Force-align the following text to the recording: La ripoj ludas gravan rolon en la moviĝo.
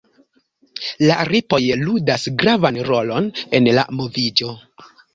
La 1.09 1.17
ripoj 1.29 1.59
ludas 1.83 2.27
gravan 2.41 2.83
rolon 2.91 3.31
en 3.61 3.73
la 3.81 3.89
moviĝo. 4.03 4.55